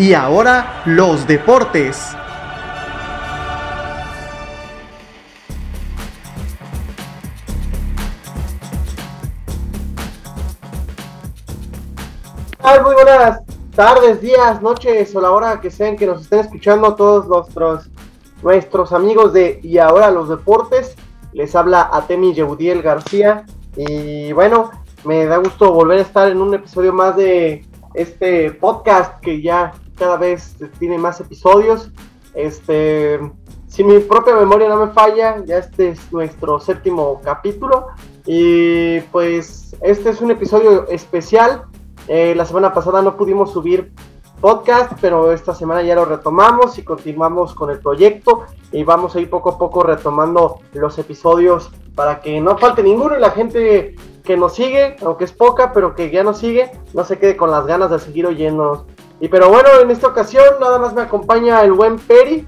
[0.00, 2.16] Y ahora los deportes.
[12.82, 13.42] Muy buenas
[13.76, 17.90] tardes, días, noches o la hora que sean que nos estén escuchando todos nuestros,
[18.42, 20.96] nuestros amigos de Y ahora los deportes.
[21.34, 23.44] Les habla Atemi Yehudiel García
[23.76, 24.70] y bueno,
[25.04, 29.74] me da gusto volver a estar en un episodio más de este podcast que ya
[30.00, 31.90] cada vez tiene más episodios.
[32.34, 33.20] Este,
[33.68, 37.88] si mi propia memoria no me falla, ya este es nuestro séptimo capítulo.
[38.24, 41.64] Y pues este es un episodio especial.
[42.08, 43.92] Eh, la semana pasada no pudimos subir
[44.40, 49.20] podcast, pero esta semana ya lo retomamos y continuamos con el proyecto y vamos a
[49.20, 53.96] ir poco a poco retomando los episodios para que no falte ninguno y la gente
[54.24, 57.50] que nos sigue, aunque es poca, pero que ya nos sigue, no se quede con
[57.50, 58.86] las ganas de seguir oyéndonos.
[59.20, 62.46] Y pero bueno, en esta ocasión nada más me acompaña el buen Peri,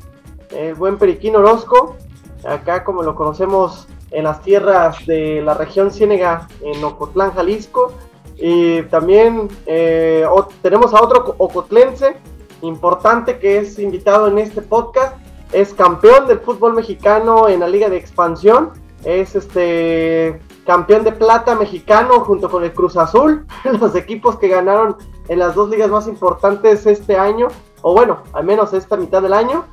[0.51, 1.97] el buen Periquín Orozco,
[2.45, 7.93] acá como lo conocemos en las tierras de la región Ciénega, en Ocotlán, Jalisco.
[8.37, 10.27] Y también eh,
[10.63, 12.17] tenemos a otro ocotlense
[12.63, 15.17] importante que es invitado en este podcast.
[15.53, 18.71] Es campeón del fútbol mexicano en la Liga de Expansión.
[19.05, 23.45] Es este campeón de plata mexicano junto con el Cruz Azul,
[23.81, 24.97] los equipos que ganaron
[25.33, 27.49] en las dos ligas más importantes este año,
[27.81, 29.65] o bueno, al menos esta mitad del año.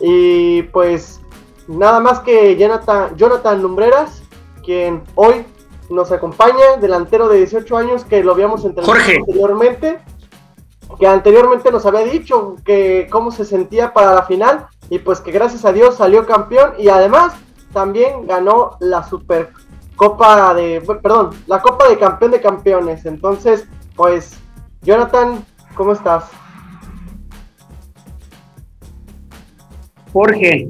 [0.00, 1.20] Y pues
[1.68, 4.24] nada más que Jonathan, Jonathan Lumbreras,
[4.64, 5.46] quien hoy
[5.88, 10.00] nos acompaña, delantero de 18 años que lo habíamos entrenado anteriormente,
[10.98, 15.30] que anteriormente nos había dicho que cómo se sentía para la final y pues que
[15.30, 17.34] gracias a Dios salió campeón y además
[17.72, 19.52] también ganó la Super
[19.94, 23.06] Copa de, perdón, la Copa de Campeón de Campeones.
[23.06, 24.40] Entonces, pues,
[24.84, 26.24] Jonathan, ¿cómo estás?
[30.12, 30.68] Jorge.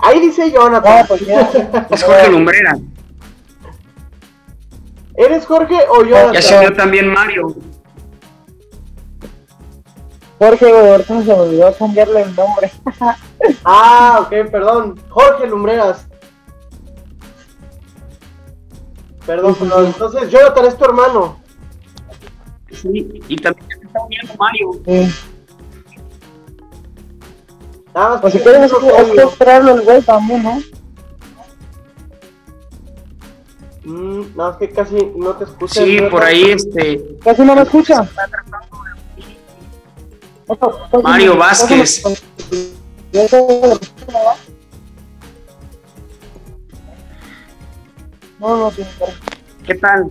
[0.00, 1.06] Ahí dice Jonathan.
[1.06, 2.76] Pues es Jorge Lumbrera.
[5.16, 6.42] ¿Eres Jorge o Jonathan?
[6.42, 7.54] Ya yo también Mario.
[10.38, 12.70] Jorge, ahorita se me olvidó cambiarle el nombre.
[13.64, 15.00] ah, ok, perdón.
[15.08, 16.06] Jorge Lumbreras.
[19.26, 19.86] Perdón, perdón.
[19.86, 21.38] Entonces, Jonathan es tu hermano.
[22.70, 24.72] Sí, y también está uniendo Mario.
[24.84, 25.14] Sí.
[27.94, 30.60] Nada más pues si quieres, es que esperarlo el güey también, ¿no?
[33.84, 35.84] Mm, no, es que casi no te escucha.
[35.84, 37.16] Sí, por ahí este.
[37.22, 38.08] Casi no me escucha.
[41.02, 42.02] Mario Vázquez.
[49.66, 50.10] ¿Qué tal?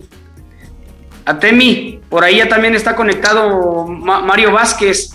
[1.24, 5.10] Atemi, por ahí ya también está conectado Mario Vázquez.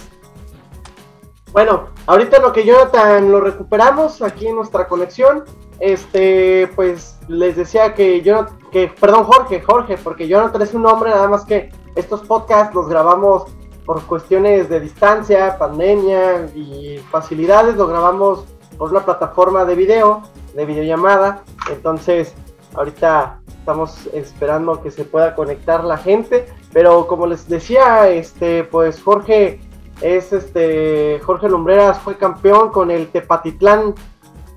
[1.52, 5.44] Bueno, ahorita lo que Jonathan lo recuperamos aquí en nuestra conexión.
[5.80, 11.10] Este, pues les decía que yo, que, perdón, Jorge, Jorge, porque Jonathan es un nombre,
[11.10, 13.46] nada más que estos podcasts los grabamos
[13.86, 18.46] por cuestiones de distancia, pandemia y facilidades, lo grabamos
[18.78, 20.22] por una plataforma de video,
[20.54, 21.44] de videollamada.
[21.72, 22.34] Entonces,
[22.76, 26.46] ahorita estamos esperando que se pueda conectar la gente.
[26.74, 29.60] Pero como les decía, este, pues Jorge
[30.02, 31.20] es este.
[31.24, 33.96] Jorge Lumbreras fue campeón con el Tepatitlán,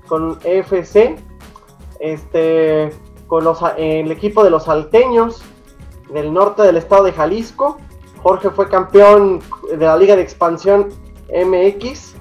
[0.07, 1.19] con EFC.
[1.99, 2.91] Este.
[3.27, 5.43] Con los, el equipo de los salteños
[6.13, 7.77] del norte del estado de Jalisco.
[8.21, 10.89] Jorge fue campeón de la Liga de Expansión
[11.29, 12.12] MX.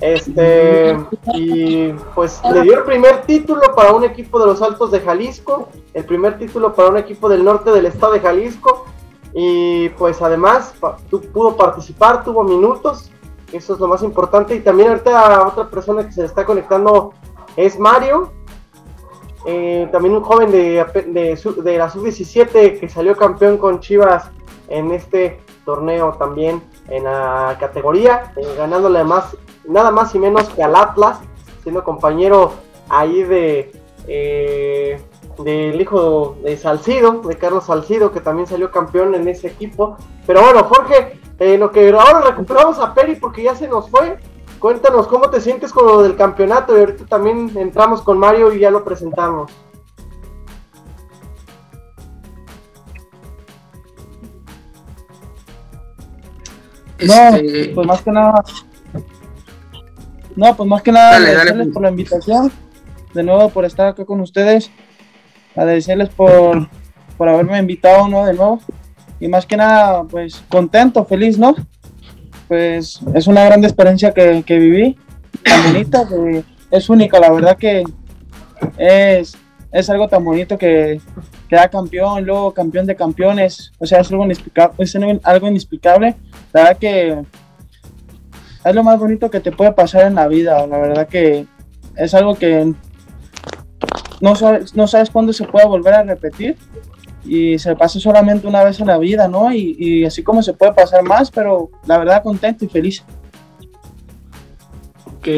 [0.00, 0.98] Este,
[1.34, 5.68] y pues le dio el primer título para un equipo de los Altos de Jalisco,
[5.92, 8.86] el primer título para un equipo del norte del estado de Jalisco.
[9.32, 10.74] Y pues además
[11.32, 13.12] pudo participar, tuvo minutos,
[13.52, 14.54] eso es lo más importante.
[14.56, 17.12] Y también ahorita otra persona que se le está conectando
[17.56, 18.32] es Mario,
[19.46, 24.30] eh, también un joven de, de, la sub-17 que salió campeón con Chivas
[24.68, 29.36] en este torneo también en la categoría, eh, ganándole más,
[29.66, 31.18] nada más y menos que al Atlas,
[31.62, 32.52] siendo compañero
[32.88, 33.72] ahí de
[34.08, 35.00] eh,
[35.44, 39.96] del hijo de Salcido, de Carlos Salcido, que también salió campeón en ese equipo.
[40.26, 44.18] Pero bueno, Jorge, eh, lo que ahora recuperamos a Peri porque ya se nos fue.
[44.58, 48.60] Cuéntanos cómo te sientes con lo del campeonato y ahorita también entramos con Mario y
[48.60, 49.50] ya lo presentamos.
[57.02, 58.44] No, este, pues más que nada.
[60.40, 62.50] No, pues más que nada, agradecerles por la invitación.
[63.12, 64.70] De nuevo por estar acá con ustedes.
[65.54, 66.66] Agradecerles por,
[67.18, 68.24] por haberme invitado ¿no?
[68.24, 68.58] de nuevo.
[69.20, 71.54] y más que nada, pues contento, feliz, ¿no?
[72.48, 74.96] Pues es una gran experiencia que, que viví,
[75.44, 77.84] tan bonita, que es única, la verdad que
[78.78, 79.36] es,
[79.70, 81.02] es algo tan bonito que
[81.50, 86.16] queda campeón, luego campeón de campeones, o sea, es algo inexplicable, es algo inexplicable,
[86.54, 87.24] la verdad que
[88.64, 91.46] es lo más bonito que te puede pasar en la vida, la verdad que
[91.96, 92.72] es algo que
[94.20, 96.56] no sabes, no sabes cuándo se puede volver a repetir
[97.24, 99.52] y se pasa solamente una vez en la vida, ¿no?
[99.52, 103.02] Y, así como se puede pasar más, pero la verdad contento y feliz.
[105.06, 105.28] Ok,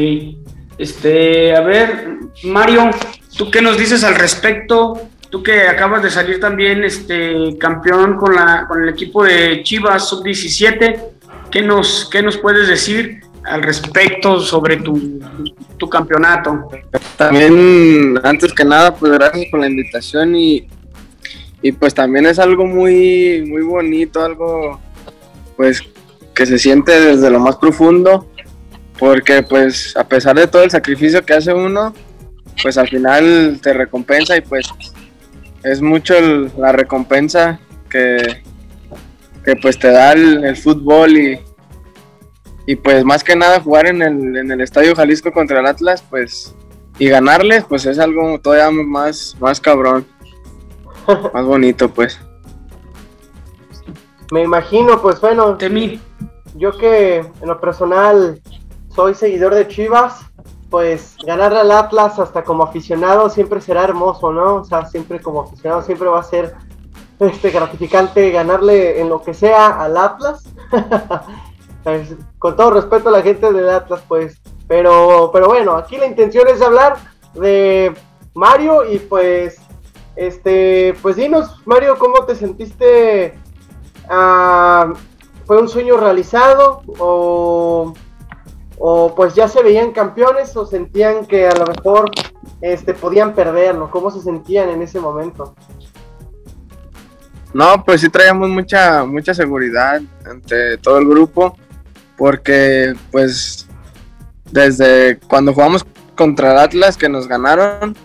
[0.79, 2.91] este, a ver, Mario,
[3.37, 5.01] ¿tú qué nos dices al respecto?
[5.29, 10.09] Tú que acabas de salir también este, campeón con, la, con el equipo de Chivas
[10.09, 11.03] Sub-17,
[11.53, 15.21] ¿qué nos, ¿qué nos puedes decir al respecto sobre tu,
[15.77, 16.69] tu campeonato?
[17.17, 20.67] También, antes que nada, pues gracias por la invitación y
[21.63, 24.81] y pues también es algo muy, muy bonito, algo
[25.57, 25.81] pues
[26.35, 28.29] que se siente desde lo más profundo,
[28.99, 31.95] porque pues a pesar de todo el sacrificio que hace uno,
[32.61, 34.67] pues al final te recompensa y pues
[35.63, 36.15] es mucho
[36.59, 38.43] la recompensa que,
[39.44, 41.41] que pues te da el, fútbol y,
[42.67, 46.03] y pues más que nada jugar en el, en el Estadio Jalisco contra el Atlas,
[46.09, 46.55] pues
[46.99, 50.06] y ganarles, pues es algo todavía más, más cabrón.
[51.35, 52.21] Más bonito, pues.
[54.31, 55.56] Me imagino, pues bueno.
[55.56, 55.99] De
[56.55, 58.41] Yo que en lo personal
[58.94, 60.21] soy seguidor de Chivas,
[60.71, 64.56] pues ganarle al Atlas hasta como aficionado siempre será hermoso, ¿no?
[64.56, 66.55] O sea, siempre como aficionado siempre va a ser
[67.27, 70.45] este gratificante ganarle en lo que sea al Atlas.
[71.83, 74.41] Pues, con todo respeto a la gente del Atlas, pues.
[74.69, 76.95] Pero, pero bueno, aquí la intención es hablar
[77.35, 77.93] de
[78.35, 79.61] Mario y pues
[80.17, 83.35] este, pues dinos, Mario, ¿cómo te sentiste?
[84.09, 84.93] Ah,
[85.47, 86.83] ¿Fue un sueño realizado?
[86.99, 87.95] O,
[88.79, 90.57] o, pues ya se veían campeones?
[90.57, 92.11] ¿O sentían que a lo mejor
[92.61, 93.91] este, podían perderlo?
[93.91, 95.55] ¿Cómo se sentían en ese momento?
[97.55, 101.57] No, pues sí traíamos mucha, mucha seguridad ante todo el grupo,
[102.17, 103.67] porque pues
[104.51, 105.85] desde cuando jugamos
[106.15, 107.97] contra el Atlas que nos ganaron,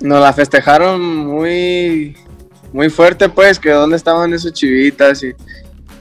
[0.00, 2.16] nos la festejaron muy,
[2.72, 5.32] muy fuerte, pues, que dónde estaban esos chivitas y,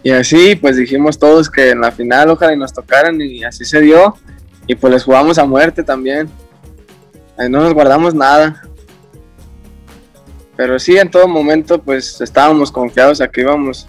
[0.03, 3.65] y así, pues dijimos todos que en la final ojalá y nos tocaran y así
[3.65, 4.15] se dio.
[4.67, 6.29] Y pues les jugamos a muerte también.
[7.37, 8.61] Ahí no nos guardamos nada.
[10.57, 13.87] Pero sí, en todo momento, pues estábamos confiados a que íbamos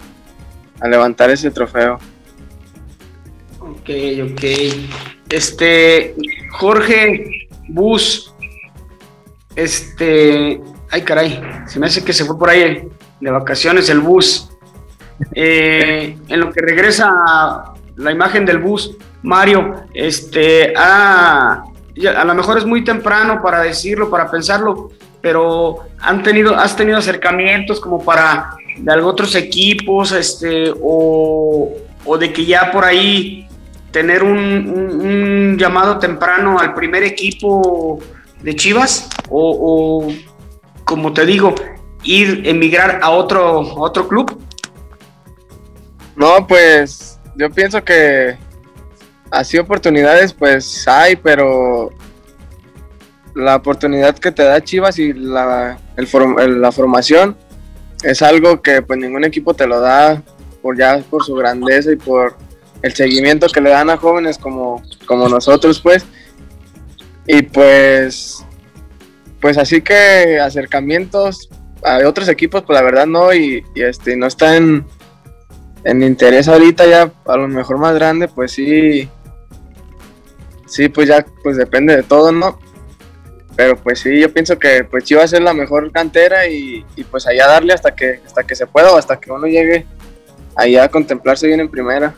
[0.79, 1.97] a levantar ese trofeo.
[3.59, 3.89] Ok,
[4.31, 4.43] ok.
[5.29, 6.15] Este,
[6.51, 8.33] Jorge Bus,
[9.55, 12.87] este, ay caray, se me hace que se fue por ahí
[13.19, 14.49] de vacaciones el bus.
[15.33, 17.11] Eh, en lo que regresa
[17.95, 21.63] la imagen del bus, Mario, este, a
[22.25, 24.91] lo mejor es muy temprano para decirlo, para pensarlo,
[25.21, 31.73] pero han tenido, has tenido acercamientos como para de otros equipos, este, o,
[32.19, 33.47] de que ya por ahí
[33.91, 37.99] tener un llamado temprano al primer equipo
[38.41, 40.07] de Chivas o,
[40.83, 41.53] como te digo,
[42.03, 44.41] ir, emigrar a otro, otro club?
[46.15, 48.37] No, pues yo pienso que
[49.29, 51.91] así oportunidades pues hay, pero
[53.37, 57.37] la oportunidad que te da Chivas y la, la formación
[58.03, 60.21] es algo que pues ningún equipo te lo da
[60.61, 62.35] por ya por su grandeza y por
[62.81, 66.05] el seguimiento que le dan a jóvenes como, como nosotros pues
[67.27, 68.45] y pues,
[69.41, 71.49] pues así que acercamientos
[71.83, 74.85] a otros equipos, pues la verdad no, y, este, no está en,
[75.85, 79.09] interés ahorita ya, a lo mejor más grande, pues sí,
[80.67, 82.59] sí, pues ya, pues depende de todo, ¿no?
[83.57, 87.03] Pero pues sí, yo pienso que pues Chivas a ser la mejor cantera y, y,
[87.03, 89.87] pues allá darle hasta que, hasta que se pueda o hasta que uno llegue
[90.55, 92.15] allá a contemplarse bien en primera.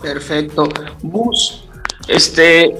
[0.00, 0.68] Perfecto.
[1.02, 1.68] Bus,
[2.06, 2.76] este,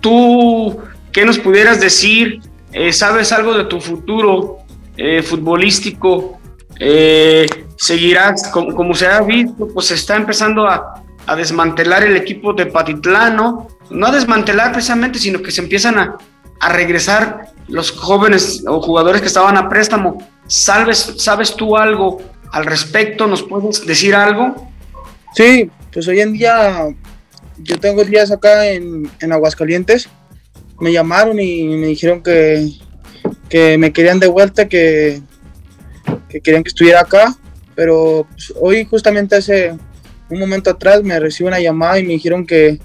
[0.00, 0.78] tú,
[1.12, 2.40] ¿qué nos pudieras decir?
[2.72, 4.58] Eh, ¿Sabes algo de tu futuro
[4.98, 6.38] eh, futbolístico?
[6.78, 7.46] Eh,
[7.78, 11.02] ¿Seguirás, como, se ha visto, pues está empezando a,
[11.36, 13.66] desmantelar el equipo de Patitlán, ¿no?
[13.90, 16.16] No a desmantelar precisamente, sino que se empiezan a,
[16.60, 20.18] regresar los jóvenes o jugadores que estaban a préstamo.
[20.46, 22.22] ¿Sabes, ¿Sabes tú algo
[22.52, 23.26] al respecto?
[23.26, 24.54] ¿Nos puedes decir algo?
[25.34, 26.88] Sí, pues hoy en día
[27.58, 30.08] yo tengo días acá en, Aguascalientes,
[30.78, 32.72] me llamaron y me dijeron que,
[33.78, 35.20] me querían de vuelta, que,
[36.28, 37.34] que querían que estuviera acá.
[37.74, 39.76] pero pues, hoy justamente hace
[40.28, 42.80] un momento atrás me recibo una llamada y me dijeron que,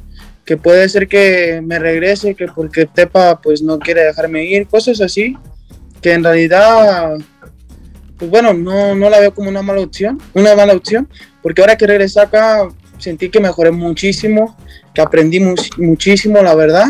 [0.46, 5.02] que puede ser que me regrese, que porque Tepa pues no quiere dejarme ir, cosas
[5.02, 5.38] así,
[6.02, 7.18] que en realidad,
[8.18, 11.08] pues bueno, no, no la veo como una mala opción, una mala opción,
[11.42, 12.68] porque ahora que regresé acá
[12.98, 14.58] sentí que mejoré muchísimo,
[14.94, 15.40] que aprendí
[15.78, 16.88] muchísimo, la verdad,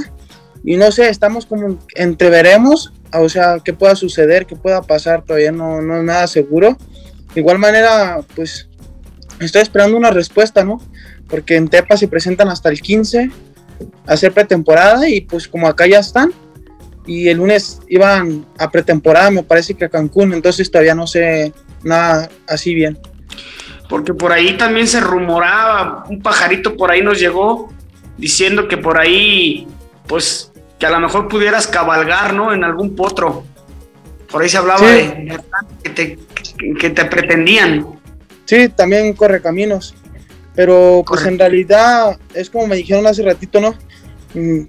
[0.63, 5.51] y no sé, estamos como entreveremos, o sea, qué pueda suceder, qué pueda pasar, todavía
[5.51, 6.77] no, no es nada seguro.
[7.33, 8.69] De igual manera, pues
[9.39, 10.79] estoy esperando una respuesta, ¿no?
[11.31, 13.31] Porque en Tepa se presentan hasta el 15
[14.05, 16.31] a hacer pretemporada y pues como acá ya están
[17.05, 21.53] y el lunes iban a pretemporada, me parece que a Cancún, entonces todavía no sé
[21.83, 22.99] nada así bien.
[23.89, 27.73] Porque por ahí también se rumoraba, un pajarito por ahí nos llegó
[28.17, 29.67] diciendo que por ahí,
[30.07, 32.53] pues que a lo mejor pudieras cabalgar, ¿no?
[32.53, 33.43] En algún potro.
[34.29, 35.39] Por ahí se hablaba de
[35.83, 36.19] que te,
[36.79, 37.85] que te pretendían.
[38.45, 39.93] Sí, también corre caminos.
[40.55, 43.75] Pero pues en realidad es como me dijeron hace ratito, ¿no?
[44.33, 44.67] Mm,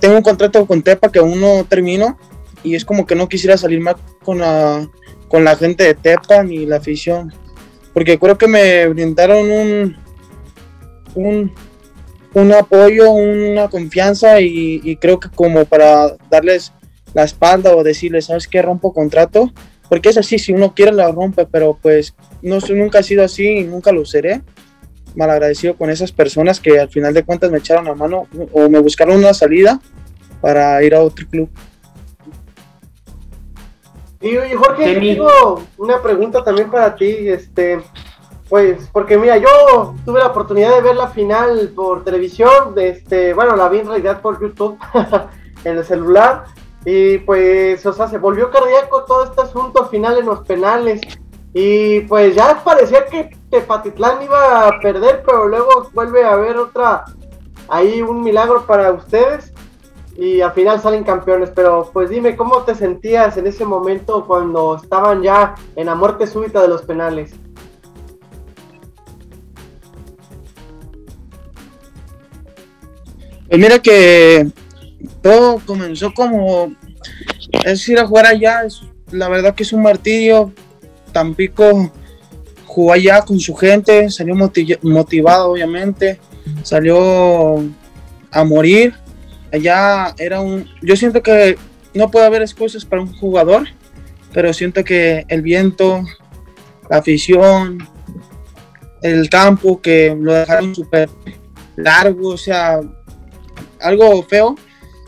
[0.00, 2.18] tengo un contrato con Tepa que aún no termino
[2.62, 4.88] y es como que no quisiera salir más con la,
[5.28, 7.32] con la gente de Tepa ni la afición.
[7.92, 9.96] Porque creo que me brindaron un,
[11.14, 11.52] un,
[12.34, 16.72] un apoyo, una confianza y, creo que como para darles
[17.14, 18.62] la espalda o decirles, ¿sabes qué?
[18.62, 19.52] Rompo contrato.
[19.88, 23.46] Porque es así, si uno quiere la rompe, pero pues no, nunca ha sido así
[23.46, 24.42] y nunca lo seré.
[25.14, 28.68] Mal agradecido con esas personas que al final de cuentas me echaron la mano o
[28.68, 29.80] me buscaron una salida
[30.40, 31.48] para ir a otro club.
[34.20, 37.80] Y, Jorge, tengo una pregunta también para ti, este,
[38.48, 43.54] pues, porque mira, yo tuve la oportunidad de ver la final por televisión, este, bueno,
[43.54, 44.76] la vi en realidad por YouTube,
[45.64, 46.46] en el celular,
[46.84, 51.00] y pues, o sea, se volvió cardíaco todo este asunto al final en los penales,
[51.54, 57.04] y pues ya parecía que Tepatitlán iba a perder, pero luego vuelve a haber otra,
[57.68, 59.52] ahí un milagro para ustedes,
[60.16, 64.76] y al final salen campeones, pero pues dime, ¿cómo te sentías en ese momento cuando
[64.76, 67.34] estaban ya en la muerte súbita de los penales?
[73.48, 74.50] Pues mira que
[75.22, 76.72] todo comenzó como
[77.64, 78.62] es ir a jugar allá,
[79.10, 80.52] la verdad que es un martirio.
[81.12, 81.90] Tampico
[82.66, 84.34] jugó allá con su gente, salió
[84.82, 86.20] motivado obviamente,
[86.62, 87.62] salió
[88.30, 88.94] a morir.
[89.52, 91.56] Allá era un, yo siento que
[91.94, 93.66] no puede haber excusas para un jugador,
[94.32, 96.04] pero siento que el viento,
[96.90, 97.78] la afición,
[99.02, 101.08] el campo que lo dejaron súper
[101.76, 102.80] largo, o sea,
[103.80, 104.56] algo feo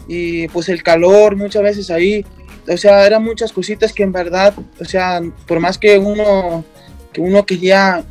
[0.09, 2.25] y pues el calor muchas veces ahí,
[2.73, 6.65] o sea, eran muchas cositas que en verdad, o sea, por más que uno
[7.13, 8.05] que uno quería,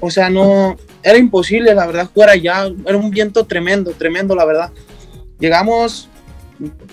[0.00, 4.44] o sea, no era imposible la verdad jugar allá, era un viento tremendo, tremendo la
[4.44, 4.72] verdad.
[5.38, 6.08] Llegamos,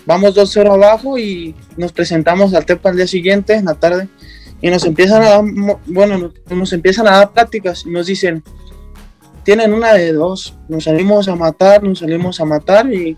[0.05, 4.07] vamos dos 0 abajo y nos presentamos al TEPA al día siguiente, en la tarde,
[4.61, 5.43] y nos empiezan a dar,
[5.87, 8.43] bueno, nos empiezan a dar pláticas y nos dicen,
[9.43, 13.17] tienen una de dos, nos salimos a matar, nos salimos a matar y,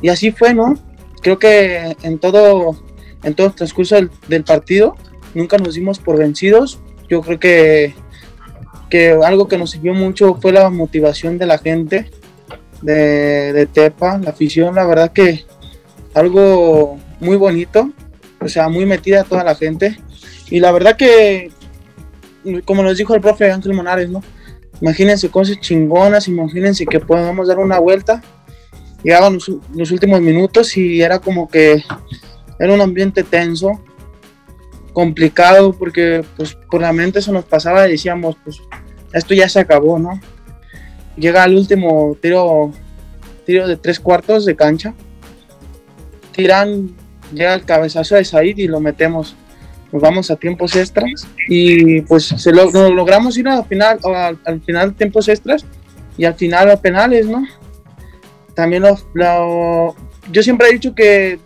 [0.00, 0.78] y así fue, ¿no?
[1.20, 2.76] Creo que en todo,
[3.24, 4.96] en todo el transcurso del, partido
[5.34, 6.78] nunca nos dimos por vencidos.
[7.08, 7.94] Yo creo que,
[8.88, 12.10] que algo que nos sirvió mucho fue la motivación de la gente
[12.82, 15.44] de, de Tepa, la afición, la verdad que
[16.14, 17.90] algo muy bonito,
[18.40, 19.98] o sea, muy metida toda la gente.
[20.50, 21.50] Y la verdad que,
[22.64, 24.22] como nos dijo el profe Ángel Monares, ¿no?
[24.80, 28.22] Imagínense cosas chingonas, imagínense que podamos dar una vuelta.
[29.02, 31.82] Llegaban los, los últimos minutos y era como que
[32.58, 33.80] era un ambiente tenso,
[34.92, 38.60] complicado, porque pues por la mente eso nos pasaba y decíamos, pues
[39.12, 40.20] esto ya se acabó, ¿no?
[41.16, 42.72] Llega el último tiro,
[43.44, 44.94] tiro de tres cuartos de cancha.
[46.32, 46.90] Tiran,
[47.32, 49.36] llega el cabezazo de Said y lo metemos
[49.94, 54.00] nos vamos a tiempos extras y pues se lo, logramos ir al final,
[54.44, 55.64] al, final tiempos extras
[56.18, 57.46] y al final a penales, ¿no?
[58.54, 59.94] También lo,
[60.32, 61.38] yo siempre he dicho que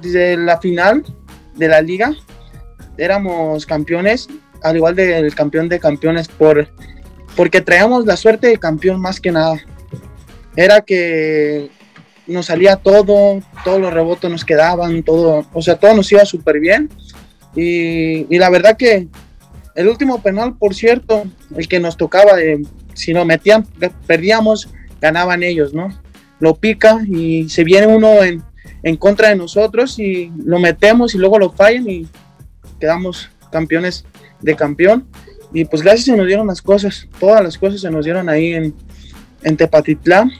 [0.00, 1.04] desde la final
[1.56, 2.14] de la liga
[2.96, 4.28] éramos campeones,
[4.62, 6.68] al igual del campeón de campeones, por,
[7.36, 9.58] porque traíamos la suerte de campeón más que nada.
[10.56, 11.70] Era que
[12.26, 16.60] nos salía todo, todos los rebotes nos quedaban, todo, o sea, todo nos iba súper
[16.60, 16.90] bien
[17.54, 19.08] y, la verdad que
[19.74, 21.24] el último penal, por cierto,
[21.56, 22.32] el que nos tocaba,
[22.94, 23.66] si no metían,
[24.06, 24.68] perdíamos,
[25.00, 25.88] ganaban ellos, ¿no?
[26.38, 28.42] Lo pica y se viene uno en,
[28.82, 32.08] en contra de nosotros y lo metemos y luego lo fallan y
[32.78, 34.04] quedamos campeones
[34.40, 35.06] de campeón.
[35.52, 38.52] y pues gracias se nos dieron las cosas, todas las cosas se nos dieron ahí
[38.52, 38.74] en,
[39.42, 40.30] en Tepatitlán.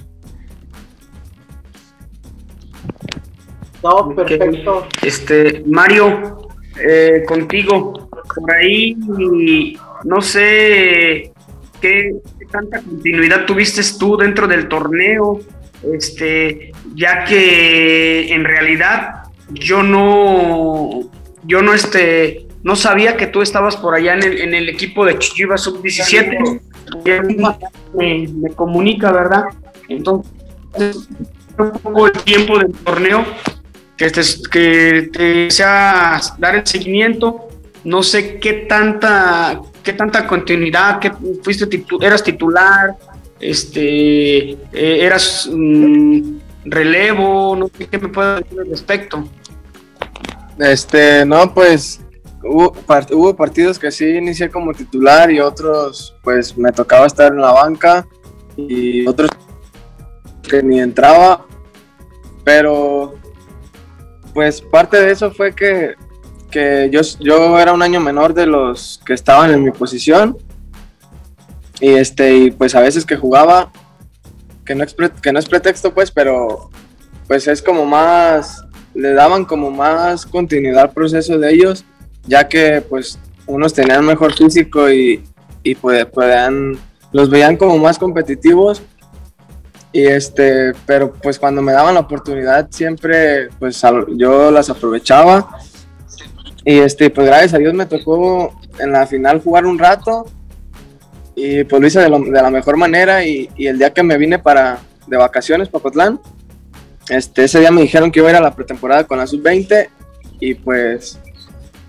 [3.82, 4.86] No, perfecto.
[5.02, 8.96] Este, Mario, eh, contigo, por ahí,
[10.04, 11.32] no sé
[11.80, 15.40] qué, qué tanta continuidad tuviste tú dentro del torneo,
[15.82, 21.00] este, ya que en realidad yo no,
[21.44, 25.04] yo no, este, no sabía que tú estabas por allá en el, en el equipo
[25.04, 26.60] de Chivas Sub-17.
[27.94, 29.44] Me, me comunica, ¿verdad?
[29.88, 31.08] Entonces,
[31.58, 33.24] un poco el tiempo del torneo,
[33.96, 34.20] que te,
[34.50, 37.48] que te desea dar el seguimiento.
[37.84, 42.94] No sé qué tanta, qué tanta continuidad, que fuiste titu- eras titular,
[43.40, 49.24] este, eh, eras mm, relevo, no sé qué me puedes decir al respecto.
[50.58, 52.00] Este, no, pues
[52.42, 52.72] hubo,
[53.12, 57.52] hubo partidos que sí inicié como titular y otros pues me tocaba estar en la
[57.52, 58.06] banca
[58.56, 59.30] y otros
[60.42, 61.46] que ni entraba,
[62.44, 63.14] pero
[64.34, 65.94] pues parte de eso fue que,
[66.50, 70.36] que yo, yo era un año menor de los que estaban en mi posición
[71.80, 73.70] y este y pues a veces que jugaba
[74.64, 76.70] que no es, que no es pretexto pues pero
[77.26, 81.84] pues es como más le daban como más continuidad al proceso de ellos,
[82.26, 85.24] ya que pues unos tenían mejor físico y,
[85.62, 86.06] y pues,
[87.12, 88.82] los veían como más competitivos.
[89.92, 93.82] Y este, pero pues cuando me daban la oportunidad siempre pues
[94.16, 95.58] yo las aprovechaba.
[96.64, 100.26] Y este, pues gracias a Dios me tocó en la final jugar un rato
[101.42, 104.80] y pues lo hice de, la mejor manera y, el día que me vine para
[105.06, 106.20] de vacaciones para Cotlán,
[107.08, 109.88] este, ese día me dijeron que iba a ir a la pretemporada con la sub-20
[110.38, 111.18] y pues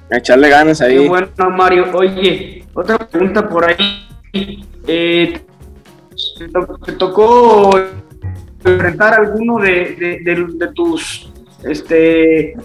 [0.10, 1.00] a echarle ganas ahí.
[1.00, 1.86] Qué bueno, Mario.
[1.94, 4.66] Oye, otra pregunta por ahí.
[4.88, 5.42] Eh,
[6.86, 7.78] ¿Te tocó
[8.64, 11.30] enfrentar a alguno de, de, tus
[11.64, 12.56] este,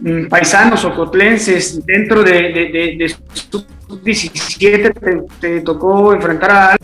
[0.00, 6.76] mm, paisanos o cotlenses dentro de, su 17 te, te tocó enfrentar a...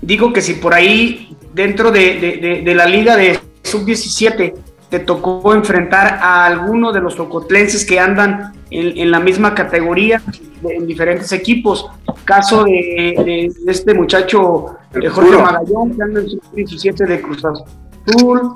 [0.00, 4.54] Digo que si por ahí, dentro de, de, de, la liga de sub-17,
[4.88, 10.20] te tocó enfrentar a alguno de los ocotlenses que andan en, en, la misma categoría
[10.68, 11.88] en diferentes equipos.
[12.24, 17.44] Caso de, de este muchacho de eh, Jorge Magallón, que anda en sub-17 de Cruz
[17.44, 18.54] Azul,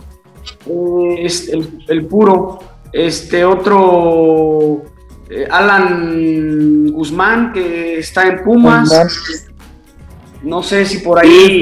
[0.66, 1.26] eh,
[1.88, 2.58] el, puro,
[2.92, 4.82] este otro
[5.28, 8.90] eh, Alan Guzmán, que está en Pumas.
[10.42, 11.60] No sé si por ahí.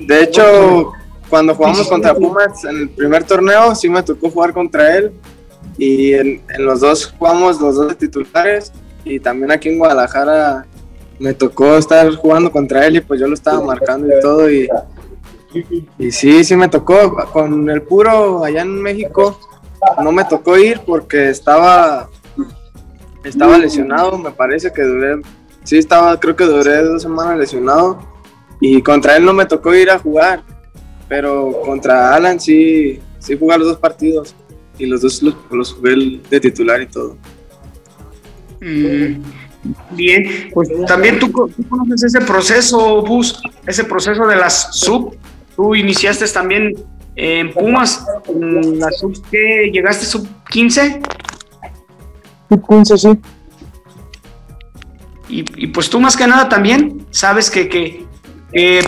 [0.00, 0.92] De hecho,
[1.28, 5.12] cuando jugamos contra Pumas en el primer torneo, sí me tocó jugar contra él.
[5.78, 8.72] Y en, en los dos jugamos los dos de titulares.
[9.04, 10.66] Y también aquí en Guadalajara
[11.18, 14.50] me tocó estar jugando contra él y pues yo lo estaba marcando y todo.
[14.50, 14.68] Y,
[15.98, 17.14] y sí, sí me tocó.
[17.32, 19.38] Con el puro allá en México
[20.02, 22.08] no me tocó ir porque estaba,
[23.24, 24.18] estaba lesionado.
[24.18, 25.20] Me parece que duré
[25.64, 28.06] sí estaba, creo que duré dos semanas lesionado
[28.60, 30.42] y contra él no me tocó ir a jugar,
[31.08, 34.34] pero contra Alan sí, sí jugué los dos partidos
[34.78, 37.16] y los dos los, los jugué de titular y todo.
[38.60, 39.22] Mm,
[39.90, 45.16] Bien, pues también tú, tú conoces ese proceso, Bus, ese proceso de las sub.
[45.54, 46.74] Tú iniciaste también
[47.14, 51.02] en Pumas, en la sub que llegaste sub 15
[52.58, 53.08] 15, sí.
[55.28, 58.06] y, y pues tú más que nada también sabes que, que,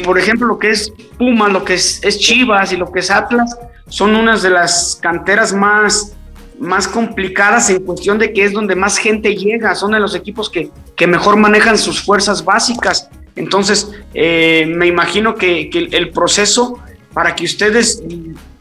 [0.05, 3.11] por ejemplo, lo que es Pumas, lo que es, es Chivas y lo que es
[3.11, 3.57] Atlas
[3.89, 6.17] son unas de las canteras más,
[6.59, 10.49] más complicadas en cuestión de que es donde más gente llega, son de los equipos
[10.51, 13.09] que, que mejor manejan sus fuerzas básicas.
[13.37, 16.79] Entonces, eh, me imagino que, que el proceso
[17.13, 18.03] para que ustedes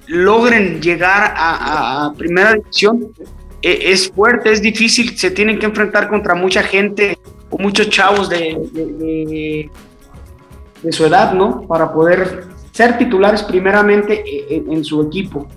[0.08, 3.14] logren llegar a, primera división
[3.62, 7.18] es fuerte, es difícil, se tienen que enfrentar contra mucha gente
[7.50, 8.58] o muchos chavos de,
[10.82, 11.68] de, su edad, ¿no?
[11.68, 15.48] Para poder ser titulares primeramente eh, en, en su equipo.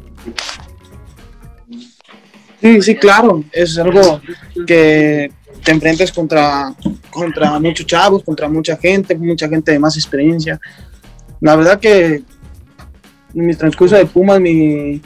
[2.60, 3.44] Sí, sí, claro.
[3.52, 4.20] Es algo
[4.66, 5.30] que
[5.62, 6.74] te enfrentas contra,
[7.10, 10.60] contra muchos chavos, contra mucha gente, mucha gente de más experiencia.
[11.40, 12.22] La verdad que
[13.34, 15.00] en mi transcurso de Pumas, mi,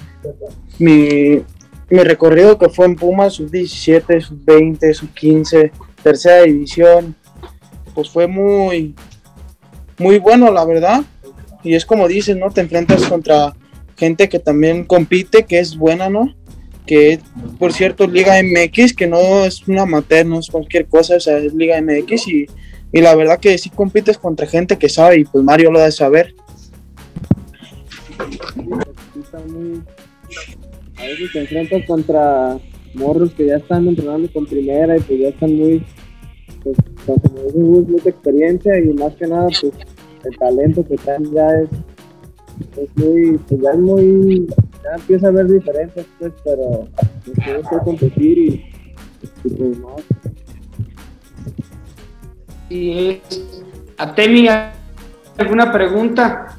[0.79, 1.43] mi,
[1.91, 5.73] mi recorrido que fue en Pumas, sub 17, sub 20, sub 15,
[6.03, 7.15] tercera división,
[7.95, 8.95] pues fue muy,
[9.99, 11.03] muy bueno, la verdad.
[11.63, 12.51] Y es como dices, ¿no?
[12.51, 13.55] Te enfrentas contra
[13.97, 16.35] gente que también compite, que es buena, ¿no?
[16.89, 17.21] que
[17.59, 21.37] por cierto Liga MX, que no es una amateur, no es cualquier cosa, o sea,
[21.39, 22.47] es Liga MX y,
[22.91, 25.93] y la verdad que sí compites contra gente que sabe y pues Mario lo de
[25.93, 26.35] saber.
[30.99, 32.59] A veces te enfrentas contra
[32.95, 35.83] morros que ya están entrenando con primera y pues ya están muy,
[36.63, 39.73] pues, como mucha experiencia y más que nada pues
[40.25, 41.69] el talento que traen ya es,
[42.77, 44.47] es muy, pues ya es muy,
[44.83, 46.89] ya empieza a haber diferencias pues, pero
[47.25, 48.65] pues, tienes que competir y,
[49.45, 49.97] y pues no.
[52.71, 53.21] Y
[53.97, 54.47] a Temi,
[55.39, 56.58] ¿alguna pregunta?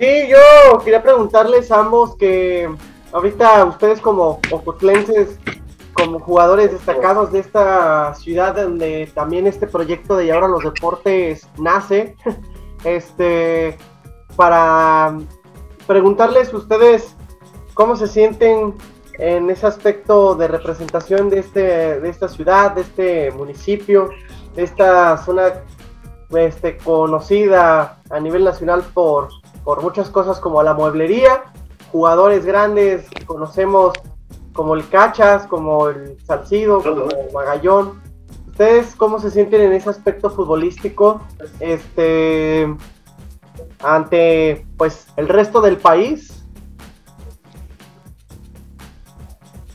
[0.00, 2.74] Sí, yo quería preguntarles a ambos que
[3.12, 5.38] ahorita ustedes como ocotlenses,
[5.92, 11.46] como jugadores destacados de esta ciudad donde también este proyecto de Y ahora los deportes
[11.58, 12.16] nace,
[12.84, 13.76] este,
[14.36, 15.18] para
[15.86, 17.14] preguntarles ustedes
[17.74, 18.76] cómo se sienten
[19.18, 24.08] en ese aspecto de representación de, este, de esta ciudad, de este municipio,
[24.54, 25.62] de esta zona
[26.30, 29.28] este, conocida a nivel nacional por
[29.64, 31.44] por muchas cosas como la mueblería,
[31.92, 33.92] jugadores grandes que conocemos
[34.52, 38.00] como el Cachas, como el Salcido, como Magallón.
[38.48, 41.22] ¿Ustedes cómo se sienten en ese aspecto futbolístico
[41.60, 42.74] este,
[43.82, 46.44] ante pues el resto del país?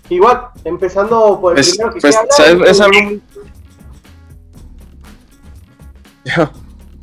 [0.10, 2.52] Igual, empezando por el Pues, primero que pues, ¿sabes?
[2.52, 3.00] hablar, es algo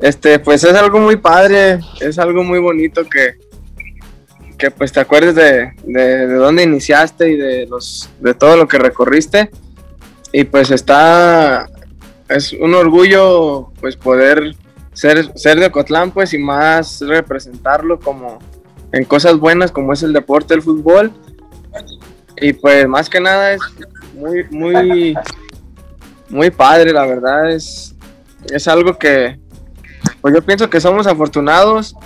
[0.02, 3.38] este pues es algo muy padre es algo muy bonito que
[4.62, 8.68] que pues te acuerdes de, de, de dónde iniciaste y de los de todo lo
[8.68, 9.50] que recorriste.
[10.32, 11.68] Y pues está
[12.28, 14.54] es un orgullo pues poder
[14.92, 18.38] ser ser de Ocotlán pues y más representarlo como
[18.92, 21.10] en cosas buenas como es el deporte el fútbol.
[22.40, 23.60] Y pues más que nada es
[24.14, 25.16] muy muy
[26.28, 27.96] muy padre la verdad es
[28.48, 29.41] es algo que
[30.22, 31.96] pues yo pienso que somos afortunados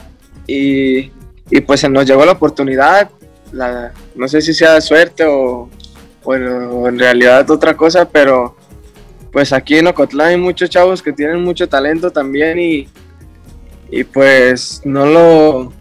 [0.46, 1.12] y,
[1.50, 3.11] y pues se nos llegó la oportunidad,
[3.52, 5.68] la, no sé si sea suerte o,
[6.24, 8.57] o en, o en realidad otra cosa, pero
[9.31, 12.88] pues aquí en Ocotlán hay muchos chavos que tienen mucho talento también y,
[13.90, 15.72] y pues no lo,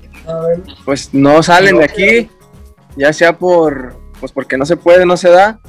[0.84, 2.30] pues no salen de aquí,
[2.98, 5.60] ya sea por, pues porque no se puede, no se da,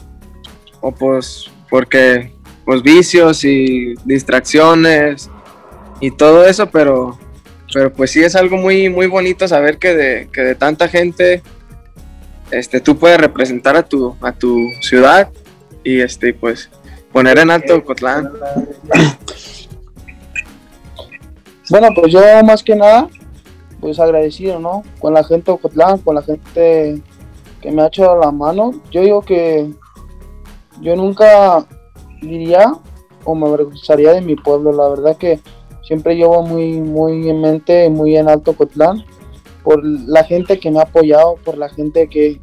[0.81, 2.33] o pues porque
[2.65, 5.31] pues vicios y distracciones
[6.01, 7.19] y todo eso, pero,
[7.73, 11.43] pero pues sí es algo muy, muy bonito saber que de, que de tanta gente
[12.51, 15.31] este, tú puedes representar a tu, a tu ciudad
[15.83, 16.71] y este, pues
[17.13, 18.31] poner en alto Cotlán.
[21.69, 23.09] Bueno, pues yo más que nada,
[23.81, 24.85] pues agradecido, ¿no?
[25.01, 27.03] Con la gente de Ocotlán, con la gente
[27.61, 28.71] que me ha echado la mano.
[28.91, 29.69] Yo digo que
[30.81, 31.67] yo nunca
[32.21, 32.73] diría
[33.25, 34.73] o me avergonzaría de mi pueblo.
[34.73, 35.41] La verdad que
[35.87, 39.05] siempre llevo muy, muy en mente, muy en alto Cotlán,
[39.63, 42.41] por la gente que me ha apoyado, por la gente que,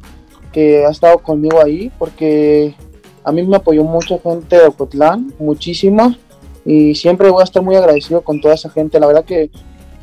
[0.52, 2.74] que ha estado conmigo ahí, porque
[3.22, 6.16] a mí me apoyó mucha gente de Ocotlán, muchísima,
[6.64, 8.98] y siempre voy a estar muy agradecido con toda esa gente.
[9.00, 9.50] La verdad que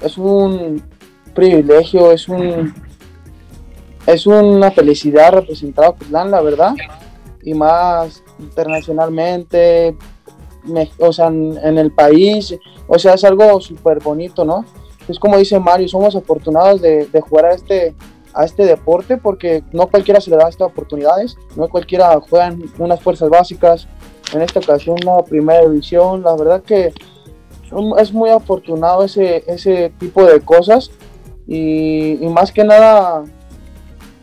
[0.01, 0.82] es un
[1.34, 2.73] privilegio, es un
[4.08, 6.73] es una felicidad representar a Ocotlán, la verdad,
[7.43, 10.20] y más internacionalmente, me-
[11.00, 12.56] o sea, en, el país,
[12.88, 14.65] o sea, es algo súper bonito, ¿no?
[15.08, 17.95] Es como dice Mario, somos afortunados de, de jugar a este,
[18.34, 22.71] a este deporte porque no cualquiera se le da estas oportunidades, no cualquiera juega en
[22.78, 23.88] unas fuerzas básicas,
[24.34, 26.93] en esta ocasión la primera división, la verdad que
[27.97, 30.91] es muy afortunado ese, ese tipo de cosas
[31.47, 33.24] y, y más que nada,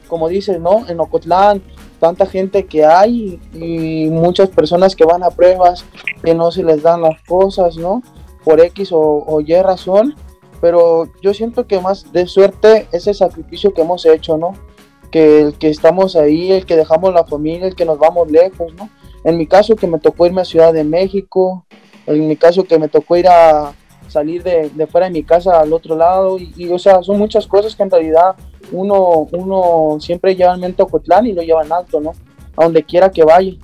[0.06, 0.86] como dices, ¿no?
[0.88, 1.62] En Ocotlán,
[1.98, 5.84] tanta gente que hay y muchas personas que van a pruebas
[6.22, 8.02] que no se les dan las cosas, ¿no?
[8.44, 10.14] Por X o, o Y razón,
[10.60, 14.54] pero yo siento que más de suerte es el sacrificio que hemos hecho, ¿no?
[15.10, 18.72] Que el que estamos ahí, el que dejamos la familia, el que nos vamos lejos,
[18.74, 18.88] ¿no?
[19.24, 21.64] En mi caso que me tocó irme a Ciudad de México,
[22.06, 23.72] en mi caso que me tocó ir a
[24.08, 27.18] salir de, de fuera de mi casa al otro lado, y, y, o sea, son
[27.18, 28.34] muchas cosas que en realidad
[28.72, 32.12] uno, uno siempre lleva en mente a Ocotlán y lo lleva en alto, ¿no?
[32.56, 33.54] A donde quiera que vaya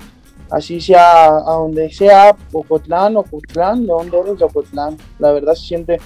[0.51, 4.97] así sea a donde sea Ocotlán, Ocotlán, de donde eres de Ocotlán.
[5.19, 5.99] La verdad se siente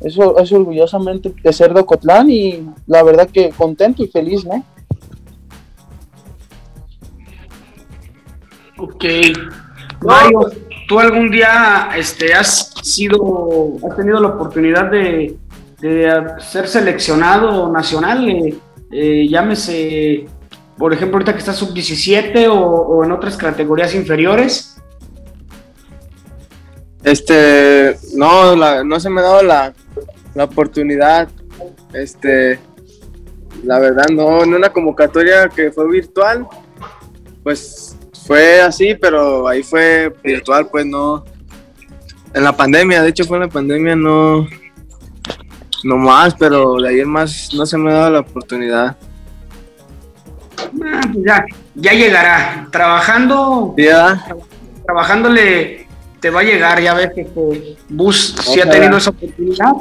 [0.00, 4.64] eso es orgullosamente de ser de Ocotlán y la verdad que contento y feliz, ¿no?
[8.78, 9.04] Ok.
[10.02, 10.50] Mario,
[10.86, 15.36] ¿tú algún día este, has sido, has tenido la oportunidad de,
[15.80, 18.28] de ser seleccionado nacional?
[18.28, 18.58] Eh,
[18.92, 20.26] eh, llámese
[20.78, 24.76] por ejemplo, ahorita que está sub-17 o, en otras categorías inferiores?
[27.02, 29.72] Este, no, no se me ha dado la,
[30.34, 31.28] la oportunidad.
[31.94, 32.58] Este,
[33.64, 36.46] la verdad, no, en una convocatoria que fue virtual,
[37.42, 37.95] pues
[38.26, 41.24] fue así, pero ahí fue virtual, pues no.
[42.34, 44.46] En la pandemia, de hecho fue en la pandemia, no,
[45.84, 48.96] no más, pero de ayer más no se me ha dado la oportunidad.
[50.84, 52.68] Ah, pues ya, ya llegará.
[52.70, 54.26] Trabajando, ya.
[54.84, 55.86] trabajándole,
[56.20, 56.82] te va a llegar.
[56.82, 57.26] Ya ves que
[57.88, 59.72] Bus si ha tenido esa oportunidad.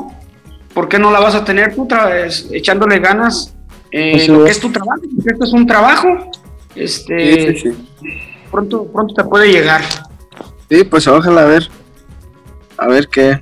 [0.73, 3.55] ¿Por qué no la vas a tener tú otra vez, echándole ganas
[3.91, 5.01] eh, lo que es tu trabajo?
[5.25, 6.31] esto es un trabajo.
[6.75, 7.73] Este,
[8.55, 9.81] Pronto, pronto te puede llegar.
[10.69, 11.67] Sí, pues ojalá a ver.
[12.77, 13.41] A ver qué.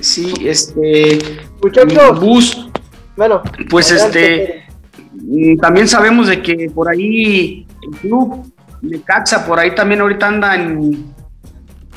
[0.00, 1.18] Sí, este.
[1.60, 2.20] Muchachos.
[2.20, 2.68] Bus.
[3.16, 3.42] Bueno.
[3.68, 4.64] Pues este.
[5.12, 8.48] Mm, también sabemos de que por ahí el club
[8.80, 11.12] de Caxa, por ahí también ahorita anda en,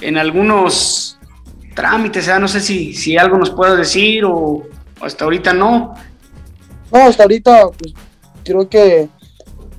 [0.02, 1.20] en algunos
[1.76, 4.64] trámites, no sé si, si algo nos puede decir o,
[5.00, 5.94] hasta ahorita no.
[6.92, 7.94] No, hasta ahorita pues,
[8.44, 9.10] creo que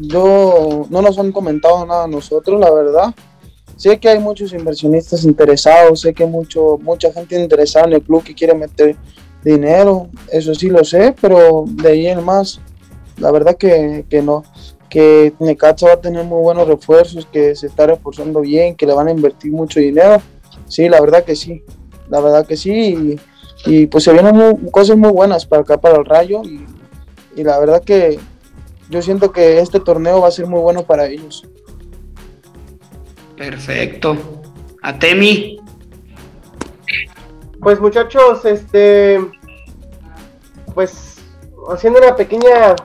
[0.08, 3.14] yo no nos han comentado nada a nosotros, la verdad.
[3.76, 8.22] Sé que hay muchos inversionistas interesados, sé que mucho, mucha gente interesada en el club
[8.22, 8.96] que quiere meter
[9.42, 12.60] dinero, eso sí lo sé, pero de ahí en más
[13.18, 14.44] la verdad que, no,
[14.88, 18.94] que Necaxa va a tener muy buenos refuerzos, que se está reforzando bien, que le
[18.94, 20.20] van a invertir mucho dinero.
[20.66, 21.62] Sí, la verdad que sí,
[22.08, 23.16] la verdad que sí.
[23.64, 26.42] Y, pues se vienen cosas muy buenas para acá, para el Rayo.
[26.44, 26.66] Y,
[27.36, 28.18] y la verdad que
[28.92, 31.48] yo siento que este torneo va a ser muy bueno para ellos.
[33.38, 34.14] Perfecto.
[34.82, 35.58] A Temi.
[37.62, 39.18] Pues muchachos, este,
[40.74, 41.16] pues
[41.70, 42.76] haciendo una pequeña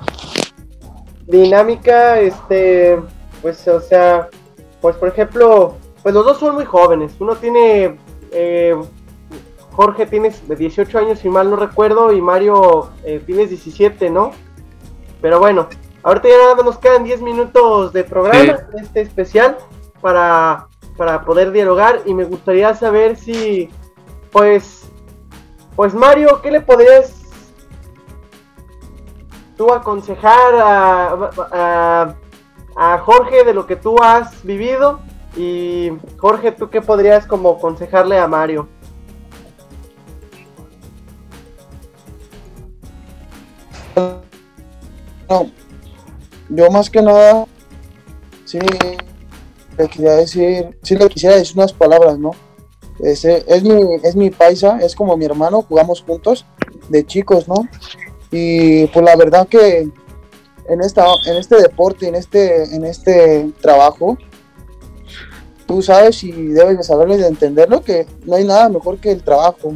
[1.26, 2.98] dinámica, este,
[3.41, 4.30] pues, o sea,
[4.80, 7.12] pues por ejemplo, pues los dos son muy jóvenes.
[7.20, 7.98] Uno tiene,
[8.32, 8.76] eh,
[9.72, 14.32] Jorge tienes 18 años si mal no recuerdo y Mario eh, tienes 17, ¿no?
[15.22, 15.67] Pero bueno,
[16.08, 19.58] ahorita ya nada más nos quedan 10 minutos de programa, este especial,
[20.00, 23.70] para, para poder dialogar y me gustaría saber si,
[24.32, 24.89] pues,
[25.76, 27.13] pues Mario, ¿qué le podrías
[29.58, 32.15] tú aconsejar a,
[32.78, 35.02] a, Jorge de lo que tú has vivido
[35.36, 38.70] y Jorge, ¿tú qué podrías como aconsejarle a Mario?
[45.30, 45.52] No,
[46.49, 47.45] yo más que nada,
[48.45, 48.60] sí,
[49.77, 52.31] le quería decir, sí le quisiera decir unas palabras, ¿no?
[52.99, 56.45] Es, es, mi, es mi paisa, es como mi hermano, jugamos juntos
[56.89, 57.67] de chicos, ¿no?
[58.31, 59.88] Y pues la verdad que
[60.67, 64.17] en, esta, en este deporte, en este, en este trabajo,
[65.67, 69.12] tú sabes y debes de saberlo y de entenderlo que no hay nada mejor que
[69.12, 69.75] el trabajo.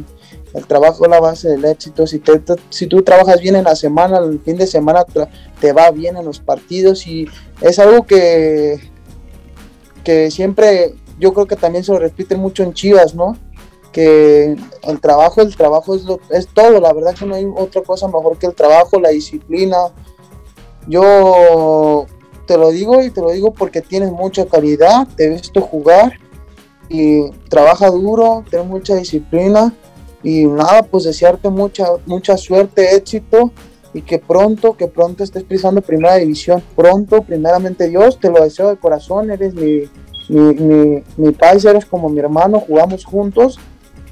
[0.54, 2.06] El trabajo es la base del éxito.
[2.06, 5.04] Si, te, si tú trabajas bien en la semana, el fin de semana
[5.60, 7.26] te va bien en los partidos y
[7.60, 8.80] es algo que,
[10.04, 13.36] que siempre yo creo que también se lo repite mucho en Chivas, ¿no?
[13.92, 17.82] que el trabajo, el trabajo es, lo, es todo, la verdad que no hay otra
[17.82, 19.76] cosa mejor que el trabajo, la disciplina.
[20.88, 22.06] Yo
[22.46, 26.14] te lo digo y te lo digo porque tienes mucha calidad, te he visto jugar
[26.88, 29.72] y trabaja duro, tienes mucha disciplina
[30.22, 33.52] y nada, pues desearte mucha, mucha suerte, éxito
[33.94, 38.70] y que pronto, que pronto estés pisando primera división, pronto, primeramente Dios, te lo deseo
[38.70, 39.82] de corazón, eres mi,
[40.28, 43.58] mi, mi, mi país, eres como mi hermano, jugamos juntos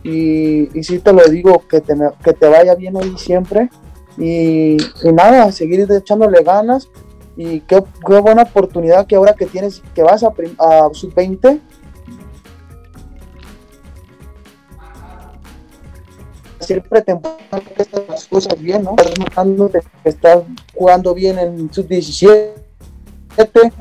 [0.03, 1.95] y, y sí te lo digo, que te,
[2.25, 3.71] que te vaya bien hoy siempre.
[4.19, 4.77] Y,
[5.13, 6.89] nada, seguir echándole ganas.
[7.37, 11.61] Y qué, qué, buena oportunidad que ahora que tienes, que vas a, a sub-20,
[16.71, 17.19] siempre te
[17.77, 18.95] estas las cosas bien, ¿no?
[18.97, 19.47] Estás
[20.03, 20.43] que estás
[20.75, 23.73] jugando bien en sub-17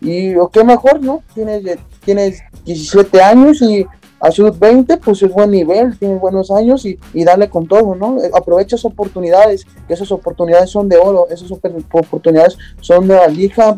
[0.00, 1.22] y o qué mejor, ¿no?
[1.34, 3.86] Tienes, tienes 17 años y
[4.18, 7.94] a sus 20 pues es buen nivel, tiene buenos años y, y darle con todo,
[7.94, 8.18] ¿no?
[8.34, 13.76] Aprovecha esas oportunidades, que esas oportunidades son de oro, esas oportunidades son de la liga.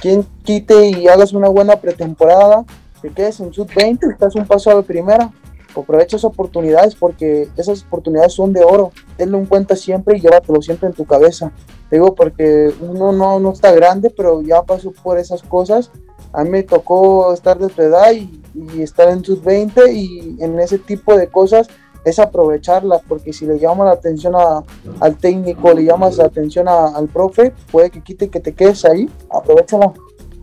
[0.00, 2.64] Quien quite y hagas una buena pretemporada,
[3.02, 5.30] que quedes en sub 20, estás un paso de primera.
[5.76, 8.90] Aprovecha esas oportunidades porque esas oportunidades son de oro.
[9.16, 11.52] Tenlo en cuenta siempre y llévatelo siempre en tu cabeza.
[11.88, 15.90] Te digo porque uno no, no está grande, pero ya pasó por esas cosas
[16.32, 18.42] a mí me tocó estar de tu edad y,
[18.82, 21.68] estar en sus 20 y en ese tipo de cosas
[22.04, 24.64] es aprovecharla, porque si le llamas la atención a,
[24.98, 29.08] al técnico, le llamas la atención al profe, puede que quite que te quedes ahí,
[29.30, 29.92] aprovechala,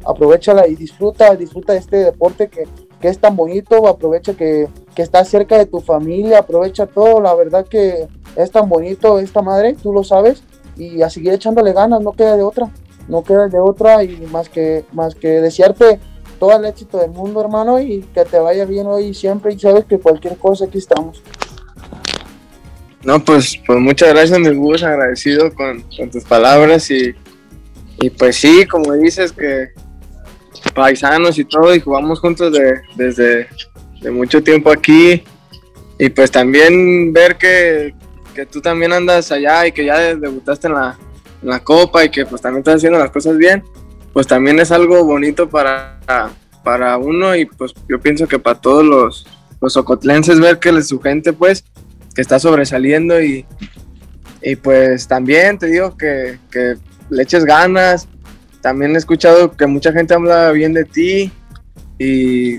[0.06, 2.68] aprovechala y disfruta, disfruta este deporte que,
[3.06, 7.36] que es tan bonito, aprovecha que, que estás cerca de tu familia, aprovecha todo, la
[7.36, 10.42] verdad que es tan bonito esta madre, tú lo sabes,
[10.76, 12.72] y a seguir echándole ganas, no queda de otra,
[13.08, 16.00] no queda de otra y más que, más que desearte
[16.40, 19.60] todo el éxito del mundo, hermano, y que te vaya bien hoy y siempre, y
[19.60, 21.22] sabes que cualquier cosa aquí estamos.
[23.04, 27.14] No, pues, pues muchas gracias, mi bus, agradecido con, tus palabras y,
[28.00, 29.68] y, pues sí, como dices, que
[30.76, 33.48] paisanos y todo, y jugamos juntos de, desde
[34.02, 35.24] de mucho tiempo aquí,
[35.98, 37.96] y pues también ver que,
[38.36, 41.00] que tú también andas allá y que ya debutaste en la,
[41.42, 43.64] la Copa y que pues también estás haciendo las cosas bien,
[44.14, 45.98] pues también es algo bonito para,
[46.64, 47.36] para uno.
[47.36, 49.26] Y pues yo pienso que para todos los,
[49.62, 51.64] los ocotlenses ver que su gente pues
[52.14, 53.46] que está sobresaliendo y,
[54.42, 56.76] y pues también te digo que, que
[57.10, 58.08] le eches ganas,
[58.66, 61.32] también he escuchado que mucha gente habla bien de ti
[62.00, 62.56] y,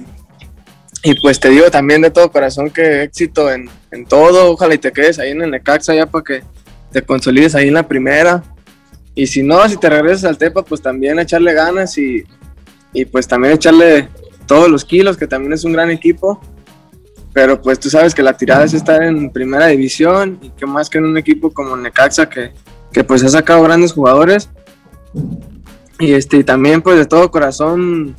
[1.02, 4.78] y pues te digo también de todo corazón que éxito en, en todo, ojalá y
[4.78, 6.44] te quedes ahí en el Necaxa ya para que
[6.92, 8.44] te consolides ahí en la primera
[9.16, 12.24] y si no, si te regresas al Tepa, pues también echarle ganas y,
[13.10, 14.08] pues también echarle
[14.46, 16.40] todos los kilos, que también es un gran equipo.
[17.32, 20.88] Pero pues tú sabes que la tirada es estar en primera división y que más
[20.88, 22.52] que en un equipo como Necaxa que,
[22.92, 24.48] que pues ha sacado grandes jugadores.
[25.98, 28.14] Y este, también pues de todo corazón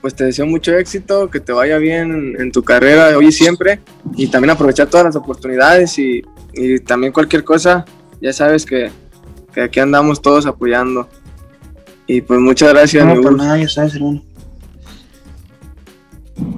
[0.00, 3.80] pues te deseo mucho éxito, que te vaya bien en, tu carrera hoy y siempre
[4.14, 7.84] y también aprovechar todas las oportunidades y, y también cualquier cosa,
[8.20, 8.90] ya sabes que,
[9.52, 11.08] que aquí andamos todos apoyando.
[12.06, 13.04] Y pues muchas gracias.
[13.04, 14.22] No, pues nada, ya sabes, hermano.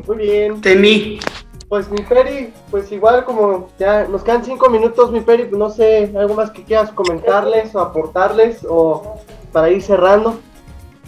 [0.07, 0.61] Muy bien.
[0.61, 1.21] Tení.
[1.69, 5.69] Pues mi Peri, pues igual como ya nos quedan cinco minutos, mi Peri, pues no
[5.69, 9.21] sé, algo más que quieras comentarles o aportarles o
[9.53, 10.41] para ir cerrando.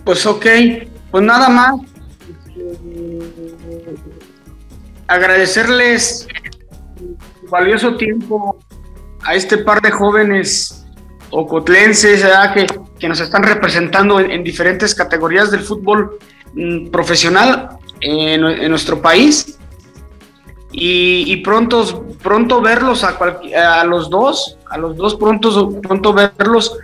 [0.05, 0.47] Pues ok,
[1.11, 1.75] pues nada más.
[5.07, 6.29] Agradecerles
[7.49, 8.59] valioso tiempo
[9.23, 10.87] a este par de jóvenes
[11.31, 12.67] ocotlenses que,
[12.99, 16.19] que nos están representando en, diferentes categorías del fútbol
[16.55, 19.59] mm, profesional en, nuestro país.
[20.73, 23.19] Y, pronto, pronto verlos a,
[23.81, 26.79] a los dos, a los dos pronto, pronto verlos.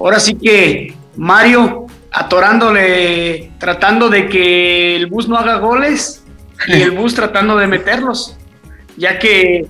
[0.00, 6.24] Ahora sí que Mario atorándole, tratando de que el bus no haga goles
[6.66, 8.36] y el bus tratando de meterlos,
[8.96, 9.66] ya que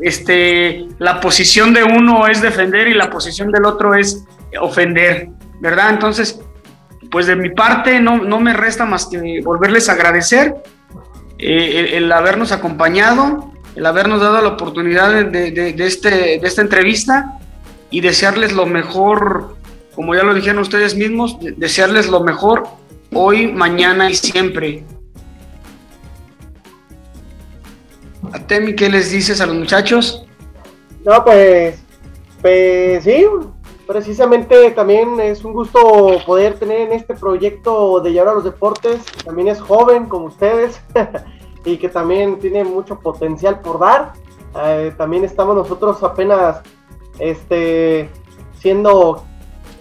[0.00, 4.24] este, la posición de uno es defender y la posición del otro es
[4.60, 5.28] ofender,
[5.60, 5.90] ¿verdad?
[5.90, 6.40] Entonces,
[7.10, 10.54] pues de mi parte no, no me resta más que volverles a agradecer
[11.38, 17.38] eh, el, habernos acompañado, el habernos dado la oportunidad de, de, este, de esta entrevista
[17.90, 19.56] y desearles lo mejor,
[19.94, 22.64] como ya lo dijeron ustedes mismos, desearles lo mejor
[23.12, 24.84] hoy, mañana y siempre.
[28.32, 30.26] A Temi, ¿qué les dices a los muchachos?
[31.04, 31.80] No, pues,
[32.42, 33.26] pues sí,
[33.86, 39.04] precisamente también es un gusto poder tener en este proyecto de llevar a los deportes.
[39.24, 40.80] También es joven como ustedes
[41.64, 44.12] y que también tiene mucho potencial por dar.
[44.64, 46.60] Eh, también estamos nosotros apenas
[47.18, 48.08] este,
[48.58, 49.24] siendo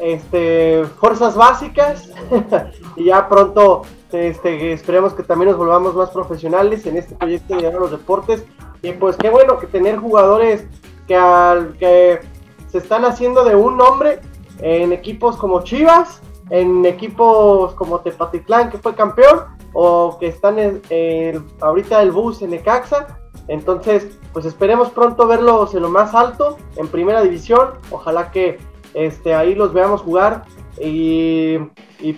[0.04, 2.10] este, fuerzas básicas
[2.98, 7.72] y ya pronto este, esperemos que también nos volvamos más profesionales en este proyecto de
[7.72, 8.44] los deportes.
[8.82, 10.66] Y pues qué bueno que tener jugadores
[11.08, 12.20] que, al, que
[12.70, 14.20] se están haciendo de un nombre
[14.60, 20.82] en equipos como Chivas, en equipos como Tepatitlán, que fue campeón, o que están en,
[21.62, 23.20] ahorita el bus en Necaxa.
[23.48, 27.70] Entonces, pues esperemos pronto verlos en lo más alto, en primera división.
[27.90, 28.60] Ojalá que
[28.94, 30.44] este, ahí los veamos jugar
[30.80, 31.58] y,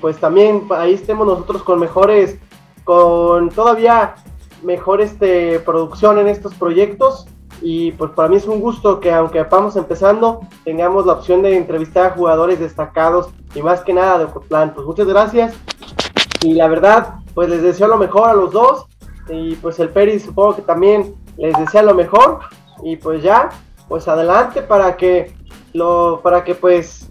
[0.01, 2.39] pues también ahí estemos nosotros con mejores,
[2.83, 4.15] con todavía
[4.63, 7.27] mejor este, producción en estos proyectos.
[7.61, 11.55] Y pues para mí es un gusto que aunque vamos empezando, tengamos la opción de
[11.55, 14.73] entrevistar a jugadores destacados y más que nada de Ocotlán.
[14.73, 15.55] Pues muchas gracias.
[16.41, 18.85] Y la verdad, pues les deseo lo mejor a los dos.
[19.29, 22.39] Y pues el Peri supongo que también les desea lo mejor.
[22.83, 23.49] Y pues ya,
[23.87, 25.33] pues adelante para que
[25.75, 27.07] lo, para que pues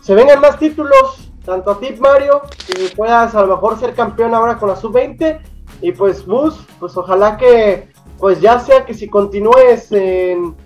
[0.00, 4.34] se vengan más títulos, tanto a ti Mario, que puedas a lo mejor ser campeón
[4.34, 5.40] ahora con la sub-20,
[5.80, 7.88] y pues Bus, pues ojalá que,
[8.18, 10.56] pues ya sea que si continúes en,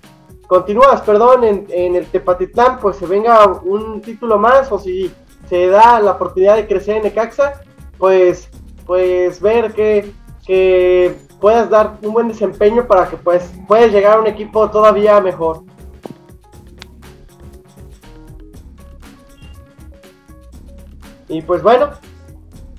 [0.47, 5.11] continúas, perdón, en, en el Tepatitlán, pues se venga un título más, o si
[5.49, 7.61] se da la oportunidad de crecer en Necaxa,
[7.97, 8.49] pues,
[8.85, 10.11] pues ver que,
[10.45, 15.19] que puedas dar un buen desempeño para que pues puedas llegar a un equipo todavía
[15.21, 15.63] mejor.
[21.29, 21.91] Y pues bueno,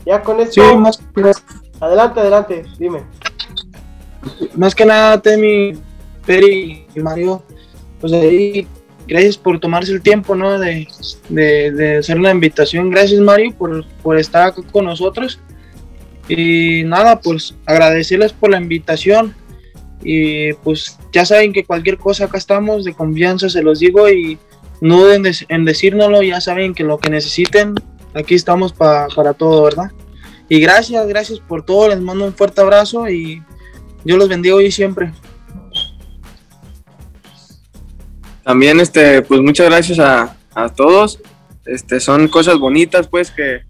[0.07, 0.63] ya con esto.
[0.69, 1.01] Sí, más,
[1.81, 3.03] Adelante, adelante, dime.
[4.57, 5.75] más que nada, Temi,
[6.27, 7.43] Peri y Mario,
[8.01, 8.67] pues ahí,
[9.07, 10.59] gracias por tomarse el tiempo, ¿no?
[10.59, 10.89] De,
[11.29, 12.91] de, de hacer la invitación.
[12.91, 15.39] Gracias, Mario, por, por estar acá con nosotros.
[16.29, 19.35] Y nada, pues agradecerles por la invitación.
[20.03, 24.09] Y pues ya saben que cualquier cosa acá estamos, de confianza, se los digo.
[24.11, 24.39] Y
[24.81, 27.75] no duden de- en decírnoslo, ya saben que lo que necesiten,
[28.19, 29.91] aquí estamos pa- para todo, ¿verdad?
[30.49, 31.89] Y gracias, gracias por todo.
[31.89, 33.43] Les mando un fuerte abrazo y
[34.05, 35.13] Dios los bendiga hoy y siempre.
[38.45, 41.21] También, este, pues muchas gracias a, a todos.
[41.67, 43.61] Este, son cosas bonitas, pues, que,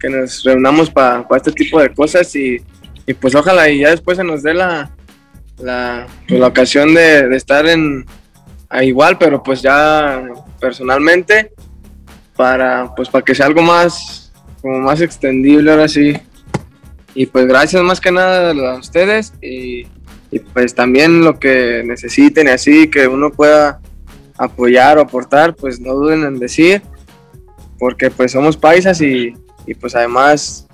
[0.00, 2.62] que nos reunamos para este tipo de cosas y,
[3.06, 4.90] y, pues ojalá y ya después se nos dé la,
[5.58, 8.06] la, pues, la ocasión de, de estar en
[8.80, 10.24] igual, pero pues ya
[10.58, 11.52] personalmente
[12.36, 16.14] para pues para que sea algo más como más extendible ahora sí.
[17.14, 19.86] Y pues gracias más que nada a ustedes y,
[20.30, 23.80] y pues también lo que necesiten y así que uno pueda
[24.38, 26.80] apoyar o aportar, pues no duden en decir,
[27.78, 29.34] porque pues somos paisas y,
[29.66, 30.66] y, pues además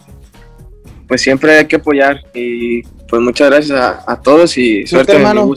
[1.08, 5.22] pues siempre hay que apoyar y pues muchas gracias a, a todos y suerte en
[5.22, 5.54] el hermano.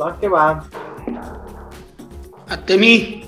[0.00, 0.64] Va que va.
[2.48, 3.24] Atemi,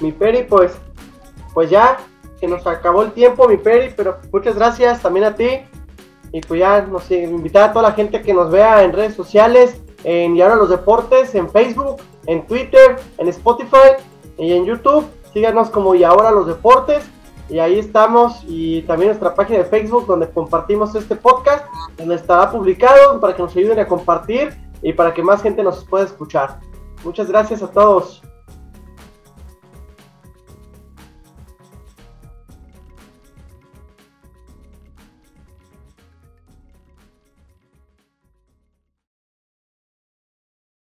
[0.00, 0.72] Mi Peri, pues,
[1.54, 1.98] pues ya,
[2.40, 5.60] que nos acabó el tiempo, mi Peri, pero muchas gracias también a ti.
[6.32, 9.80] Y pues ya, nos invitar a toda la gente que nos vea en redes sociales,
[10.02, 14.02] en Y ahora los deportes, en Facebook, en Twitter, en Spotify
[14.38, 15.06] y en YouTube.
[15.32, 17.04] Síganos como Y ahora los deportes.
[17.48, 18.42] Y ahí estamos.
[18.48, 21.66] Y también nuestra página de Facebook donde compartimos este podcast,
[21.98, 25.84] donde estará publicado para que nos ayuden a compartir y para que más gente nos
[25.84, 26.60] pueda escuchar.
[27.04, 28.22] Muchas gracias a todos.